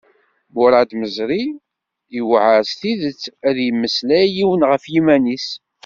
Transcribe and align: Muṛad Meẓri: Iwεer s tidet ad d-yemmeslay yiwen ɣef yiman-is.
Muṛad 0.53 0.91
Meẓri: 0.99 1.43
Iwεer 2.19 2.61
s 2.69 2.71
tidet 2.79 3.23
ad 3.47 3.53
d-yemmeslay 3.57 4.27
yiwen 4.35 4.61
ɣef 4.69 4.83
yiman-is. 4.93 5.47